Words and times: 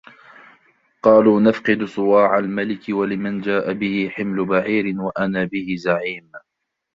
قَالُوا 1.03 1.39
نَفْقِدُ 1.41 1.85
صُوَاعَ 1.85 2.37
الْمَلِكِ 2.37 2.81
وَلِمَنْ 2.89 3.41
جَاءَ 3.41 3.73
بِهِ 3.73 4.09
حِمْلُ 4.09 4.45
بَعِيرٍ 4.45 4.93
وَأَنَا 5.01 5.43
بِهِ 5.45 5.75
زَعِيمٌ 5.77 6.31